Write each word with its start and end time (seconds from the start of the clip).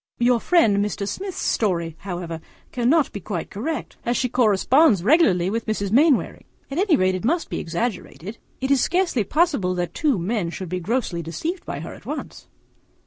Your 0.17 0.39
friend 0.39 0.77
Mr. 0.83 1.07
Smith's 1.07 1.37
story, 1.43 1.95
however, 1.99 2.41
cannot 2.71 3.11
be 3.11 3.19
quite 3.19 3.51
correct, 3.51 3.97
as 4.03 4.17
she 4.17 4.29
corresponds 4.29 5.03
regularly 5.03 5.51
with 5.51 5.67
Mrs. 5.67 5.91
Mainwaring. 5.91 6.45
At 6.71 6.79
any 6.79 6.95
rate 6.95 7.13
it 7.13 7.23
must 7.23 7.51
be 7.51 7.59
exaggerated. 7.59 8.39
It 8.61 8.71
is 8.71 8.81
scarcely 8.81 9.23
possible 9.23 9.75
that 9.75 9.93
two 9.93 10.17
men 10.17 10.49
should 10.49 10.69
be 10.69 10.79
so 10.79 10.83
grossly 10.85 11.21
deceived 11.21 11.67
by 11.67 11.81
her 11.81 11.93
at 11.93 12.07
once. 12.07 12.47